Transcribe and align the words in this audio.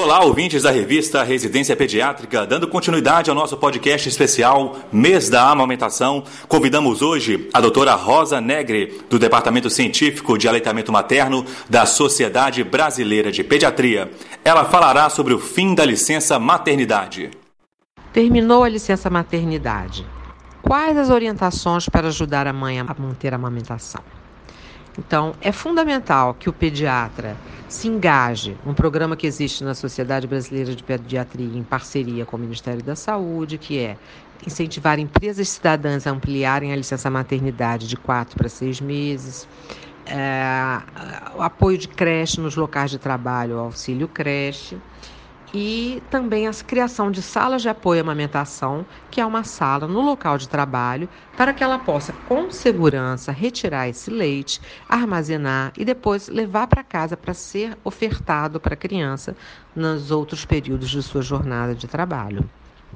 Olá, 0.00 0.20
ouvintes 0.20 0.62
da 0.62 0.70
revista 0.70 1.24
Residência 1.24 1.74
Pediátrica, 1.74 2.46
dando 2.46 2.68
continuidade 2.68 3.30
ao 3.30 3.34
nosso 3.34 3.56
podcast 3.56 4.08
especial 4.08 4.76
Mês 4.92 5.28
da 5.28 5.50
Amamentação. 5.50 6.22
Convidamos 6.46 7.02
hoje 7.02 7.48
a 7.52 7.60
doutora 7.60 7.96
Rosa 7.96 8.40
Negre, 8.40 9.02
do 9.10 9.18
Departamento 9.18 9.68
Científico 9.68 10.38
de 10.38 10.46
Aleitamento 10.46 10.92
Materno 10.92 11.44
da 11.68 11.84
Sociedade 11.84 12.62
Brasileira 12.62 13.32
de 13.32 13.42
Pediatria. 13.42 14.08
Ela 14.44 14.64
falará 14.66 15.10
sobre 15.10 15.34
o 15.34 15.38
fim 15.40 15.74
da 15.74 15.84
licença 15.84 16.38
maternidade. 16.38 17.32
Terminou 18.12 18.62
a 18.62 18.68
licença 18.68 19.10
maternidade. 19.10 20.06
Quais 20.62 20.96
as 20.96 21.10
orientações 21.10 21.88
para 21.88 22.06
ajudar 22.06 22.46
a 22.46 22.52
mãe 22.52 22.78
a 22.78 22.84
manter 22.84 23.32
a 23.32 23.36
amamentação? 23.36 24.04
Então, 24.96 25.34
é 25.40 25.50
fundamental 25.50 26.34
que 26.34 26.48
o 26.48 26.52
pediatra 26.52 27.36
se 27.68 27.86
engaje. 27.86 28.56
Num 28.64 28.74
programa 28.74 29.16
que 29.16 29.26
existe 29.26 29.62
na 29.62 29.74
Sociedade 29.74 30.26
Brasileira 30.26 30.74
de 30.74 30.82
Pediatria 30.82 31.58
em 31.58 31.62
parceria 31.62 32.24
com 32.24 32.36
o 32.36 32.40
Ministério 32.40 32.82
da 32.82 32.96
Saúde, 32.96 33.58
que 33.58 33.78
é 33.78 33.96
incentivar 34.46 34.98
empresas 34.98 35.48
cidadãs 35.48 36.06
a 36.06 36.10
ampliarem 36.10 36.72
a 36.72 36.76
licença 36.76 37.10
maternidade 37.10 37.86
de 37.86 37.96
quatro 37.96 38.36
para 38.36 38.48
seis 38.48 38.80
meses, 38.80 39.46
é, 40.06 40.80
o 41.36 41.42
apoio 41.42 41.76
de 41.76 41.88
creche 41.88 42.40
nos 42.40 42.56
locais 42.56 42.90
de 42.90 42.98
trabalho, 42.98 43.56
o 43.56 43.60
auxílio 43.60 44.08
creche 44.08 44.78
e 45.52 46.02
também 46.10 46.46
a 46.46 46.52
criação 46.52 47.10
de 47.10 47.22
salas 47.22 47.62
de 47.62 47.68
apoio 47.68 48.00
à 48.00 48.02
amamentação, 48.02 48.86
que 49.10 49.20
é 49.20 49.26
uma 49.26 49.44
sala 49.44 49.86
no 49.86 50.00
local 50.00 50.36
de 50.36 50.48
trabalho, 50.48 51.08
para 51.34 51.54
que 51.54 51.64
ela 51.64 51.78
possa, 51.78 52.12
com 52.12 52.50
segurança, 52.50 53.32
retirar 53.32 53.88
esse 53.88 54.10
leite, 54.10 54.60
armazenar 54.88 55.72
e 55.76 55.84
depois 55.84 56.28
levar 56.28 56.66
para 56.66 56.84
casa 56.84 57.16
para 57.16 57.32
ser 57.34 57.78
ofertado 57.82 58.60
para 58.60 58.74
a 58.74 58.76
criança 58.76 59.36
nos 59.74 60.10
outros 60.10 60.44
períodos 60.44 60.90
de 60.90 61.02
sua 61.02 61.22
jornada 61.22 61.74
de 61.74 61.86
trabalho. 61.86 62.48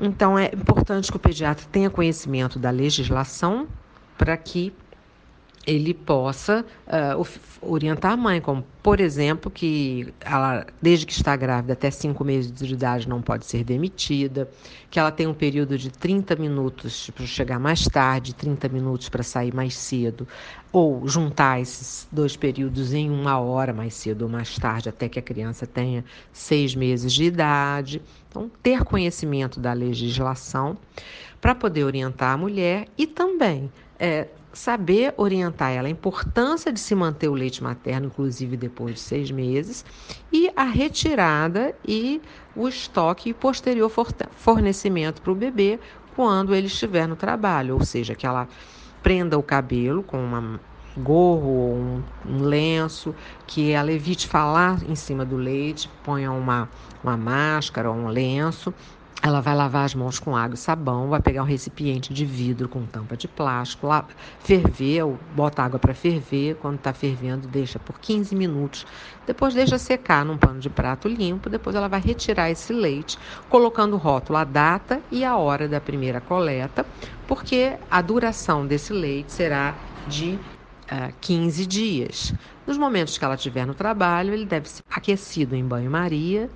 Então, 0.00 0.38
é 0.38 0.50
importante 0.54 1.10
que 1.10 1.16
o 1.16 1.20
pediatra 1.20 1.66
tenha 1.70 1.90
conhecimento 1.90 2.58
da 2.58 2.70
legislação 2.70 3.68
para 4.16 4.36
que 4.36 4.74
ele 5.68 5.92
possa 5.92 6.64
uh, 6.86 7.28
orientar 7.60 8.12
a 8.12 8.16
mãe, 8.16 8.40
como, 8.40 8.64
por 8.82 9.00
exemplo, 9.00 9.50
que 9.50 10.14
ela, 10.18 10.66
desde 10.80 11.04
que 11.04 11.12
está 11.12 11.36
grávida 11.36 11.74
até 11.74 11.90
cinco 11.90 12.24
meses 12.24 12.50
de 12.50 12.72
idade, 12.72 13.06
não 13.06 13.20
pode 13.20 13.44
ser 13.44 13.64
demitida, 13.64 14.48
que 14.90 14.98
ela 14.98 15.12
tem 15.12 15.26
um 15.26 15.34
período 15.34 15.76
de 15.76 15.90
30 15.90 16.36
minutos 16.36 17.10
para 17.10 17.26
chegar 17.26 17.60
mais 17.60 17.84
tarde, 17.84 18.34
30 18.34 18.66
minutos 18.70 19.10
para 19.10 19.22
sair 19.22 19.54
mais 19.54 19.76
cedo, 19.76 20.26
ou 20.72 21.06
juntar 21.06 21.60
esses 21.60 22.08
dois 22.10 22.34
períodos 22.34 22.94
em 22.94 23.10
uma 23.10 23.38
hora 23.38 23.74
mais 23.74 23.92
cedo 23.92 24.22
ou 24.22 24.28
mais 24.30 24.56
tarde, 24.56 24.88
até 24.88 25.06
que 25.06 25.18
a 25.18 25.22
criança 25.22 25.66
tenha 25.66 26.02
seis 26.32 26.74
meses 26.74 27.12
de 27.12 27.24
idade. 27.24 28.00
Então, 28.30 28.50
ter 28.62 28.84
conhecimento 28.84 29.60
da 29.60 29.74
legislação 29.74 30.78
para 31.40 31.54
poder 31.54 31.84
orientar 31.84 32.34
a 32.34 32.36
mulher 32.36 32.86
e 32.96 33.06
também 33.06 33.70
é, 33.98 34.28
saber 34.52 35.14
orientar 35.16 35.70
ela 35.70 35.88
a 35.88 35.90
importância 35.90 36.72
de 36.72 36.80
se 36.80 36.94
manter 36.94 37.28
o 37.28 37.34
leite 37.34 37.62
materno, 37.62 38.06
inclusive 38.06 38.56
depois 38.56 38.94
de 38.94 39.00
seis 39.00 39.30
meses, 39.30 39.84
e 40.32 40.50
a 40.56 40.64
retirada 40.64 41.74
e 41.86 42.20
o 42.56 42.68
estoque 42.68 43.30
e 43.30 43.34
posterior 43.34 43.90
fornecimento 44.32 45.22
para 45.22 45.32
o 45.32 45.34
bebê 45.34 45.78
quando 46.16 46.54
ele 46.54 46.66
estiver 46.66 47.06
no 47.06 47.14
trabalho, 47.14 47.74
ou 47.74 47.84
seja, 47.84 48.14
que 48.14 48.26
ela 48.26 48.48
prenda 49.02 49.38
o 49.38 49.42
cabelo 49.42 50.02
com 50.02 50.18
uma 50.18 50.60
gorro 50.96 51.48
ou 51.48 51.74
um, 51.76 52.02
um, 52.26 52.42
lenço, 52.42 53.14
que 53.46 53.70
ela 53.70 53.92
evite 53.92 54.26
falar 54.26 54.82
em 54.88 54.96
cima 54.96 55.24
do 55.24 55.36
leite, 55.36 55.88
ponha 56.02 56.32
uma, 56.32 56.68
uma 57.04 57.16
máscara 57.16 57.88
ou 57.88 57.96
um 57.96 58.08
lenço 58.08 58.74
ela 59.20 59.40
vai 59.40 59.54
lavar 59.54 59.84
as 59.84 59.94
mãos 59.94 60.18
com 60.18 60.36
água 60.36 60.54
e 60.54 60.58
sabão, 60.58 61.08
vai 61.08 61.20
pegar 61.20 61.42
um 61.42 61.46
recipiente 61.46 62.12
de 62.14 62.24
vidro 62.24 62.68
com 62.68 62.86
tampa 62.86 63.16
de 63.16 63.26
plástico, 63.26 63.86
lá, 63.86 64.06
ferver, 64.40 65.04
bota 65.34 65.62
água 65.62 65.78
para 65.78 65.92
ferver. 65.92 66.56
Quando 66.56 66.76
está 66.76 66.92
fervendo, 66.92 67.48
deixa 67.48 67.78
por 67.78 67.98
15 67.98 68.34
minutos. 68.36 68.86
Depois 69.26 69.54
deixa 69.54 69.76
secar 69.76 70.24
num 70.24 70.38
pano 70.38 70.60
de 70.60 70.70
prato 70.70 71.08
limpo. 71.08 71.50
Depois 71.50 71.74
ela 71.74 71.88
vai 71.88 72.00
retirar 72.00 72.50
esse 72.50 72.72
leite, 72.72 73.18
colocando 73.48 73.94
o 73.94 73.98
rótulo, 73.98 74.38
a 74.38 74.44
data 74.44 75.02
e 75.10 75.24
a 75.24 75.36
hora 75.36 75.66
da 75.66 75.80
primeira 75.80 76.20
coleta, 76.20 76.86
porque 77.26 77.76
a 77.90 78.00
duração 78.00 78.66
desse 78.66 78.92
leite 78.92 79.32
será 79.32 79.74
de 80.06 80.38
uh, 80.90 80.94
eh, 80.94 81.12
15 81.20 81.66
dias. 81.66 82.34
Nos 82.66 82.78
momentos 82.78 83.18
que 83.18 83.24
ela 83.24 83.34
estiver 83.34 83.66
no 83.66 83.74
trabalho, 83.74 84.32
ele 84.32 84.46
deve 84.46 84.68
ser 84.68 84.82
aquecido 84.88 85.56
em 85.56 85.64
banho-maria 85.64 86.48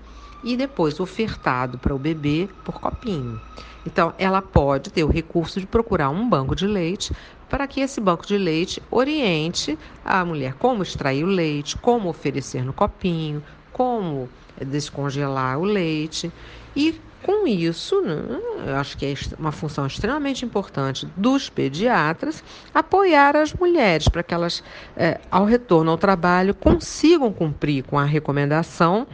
e 0.43 0.57
depois 0.57 1.01
ofertado 1.01 1.79
para 1.79 1.95
o 1.95 1.99
bebê 1.99 2.49
por 2.65 2.81
copinho. 2.81 3.41
Então, 3.87 4.15
ela 4.19 4.41
pode 4.41 4.91
ter 4.91 5.05
o 5.05 5.09
recurso 5.09 5.61
de 5.61 5.67
procurar 5.67 6.11
um 6.11 6.29
banco 6.29 6.55
de 6.55 6.67
leite 6.67 7.13
para 7.49 7.67
que 7.67 7.81
esse 7.81 8.01
banco 8.01 8.27
de 8.27 8.39
leite 8.39 8.83
oriente 8.91 9.79
a 10.05 10.25
mulher 10.25 10.55
como 10.55 10.83
extrair 10.83 11.25
o 11.25 11.27
leite, 11.27 11.77
como 11.77 12.09
oferecer 12.09 12.65
no 12.65 12.73
copinho, 12.73 13.43
como 13.73 14.29
descongelar 14.65 15.59
o 15.59 15.65
leite. 15.65 16.33
E 16.75 16.99
com 17.23 17.47
isso, 17.47 18.01
né, 18.01 18.41
eu 18.67 18.77
acho 18.77 18.97
que 18.97 19.07
é 19.07 19.15
uma 19.39 19.53
função 19.53 19.87
extremamente 19.87 20.45
importante 20.45 21.07
dos 21.17 21.49
pediatras 21.49 22.43
apoiar 22.75 23.37
as 23.37 23.53
mulheres 23.53 24.09
para 24.09 24.23
que 24.23 24.35
elas, 24.35 24.63
é, 24.97 25.21
ao 25.31 25.45
retorno 25.45 25.91
ao 25.91 25.99
trabalho, 25.99 26.55
consigam 26.55 27.33
cumprir 27.33 27.85
com 27.85 27.99
a 27.99 28.05
recomendação 28.05 29.07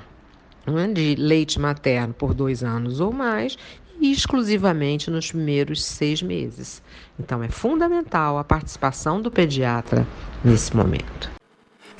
né, 0.72 0.88
de 0.88 1.14
leite 1.16 1.58
materno 1.58 2.14
por 2.14 2.34
dois 2.34 2.62
anos 2.62 3.00
ou 3.00 3.12
mais 3.12 3.56
exclusivamente 4.00 5.10
nos 5.10 5.30
primeiros 5.30 5.84
seis 5.84 6.22
meses. 6.22 6.82
Então, 7.18 7.42
é 7.42 7.48
fundamental 7.48 8.38
a 8.38 8.44
participação 8.44 9.20
do 9.20 9.30
pediatra 9.30 10.06
nesse 10.44 10.76
momento. 10.76 11.38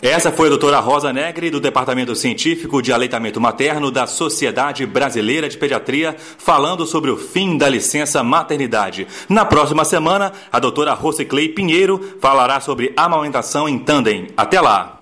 Essa 0.01 0.31
foi 0.31 0.47
a 0.47 0.51
doutora 0.51 0.79
Rosa 0.79 1.13
Negre, 1.13 1.51
do 1.51 1.59
Departamento 1.59 2.15
Científico 2.15 2.81
de 2.81 2.93
Aleitamento 2.93 3.41
Materno 3.41 3.91
da 3.91 4.07
Sociedade 4.07 4.87
Brasileira 4.87 5.49
de 5.49 5.59
Pediatria, 5.59 6.15
falando 6.17 6.87
sobre 6.87 7.11
o 7.11 7.17
fim 7.17 7.59
da 7.59 7.69
licença 7.69 8.23
maternidade. 8.23 9.09
Na 9.29 9.45
próxima 9.45 9.85
semana, 9.85 10.33
a 10.53 10.61
doutora 10.61 10.95
Rosiclei 10.95 11.49
Pinheiro 11.49 12.17
falará 12.21 12.61
sobre 12.61 12.93
amamentação 12.97 13.69
em 13.69 13.77
tandem. 13.77 14.29
Até 14.37 14.61
lá! 14.61 14.98